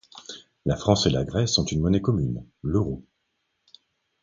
[0.65, 3.05] La France et la Grèce ont une monnaie commune, l'euro.